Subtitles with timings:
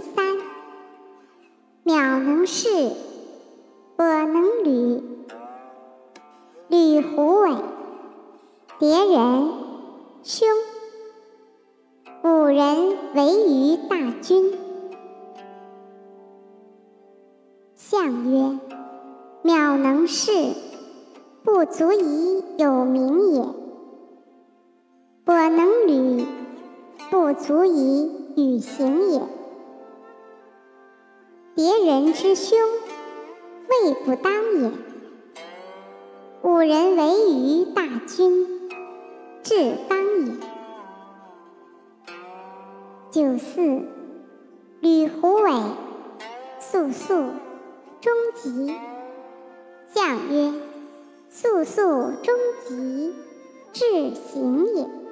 [0.00, 0.24] 三，
[1.84, 2.68] 渺能视，
[3.96, 5.02] 我能履。
[6.68, 7.56] 履虎尾，
[8.78, 9.52] 蝶人
[10.22, 10.48] 凶。
[12.22, 14.52] 古人为于大军。
[17.74, 18.58] 相曰：
[19.42, 20.32] 渺能视，
[21.42, 23.42] 不足以有名也；
[25.26, 26.24] 我能履，
[27.10, 29.20] 不足以与行也。
[31.54, 32.58] 别人之凶，
[33.68, 34.72] 未不当也。
[36.42, 38.68] 吾人为于大军，
[39.44, 40.32] 至当也。
[43.12, 43.82] 九四，
[44.80, 45.52] 吕胡尾，
[46.58, 47.14] 肃肃，
[48.00, 48.74] 终吉。
[49.94, 50.54] 象曰：
[51.30, 51.82] 肃肃，
[52.20, 52.34] 终
[52.66, 53.14] 吉，
[53.72, 55.03] 至行也。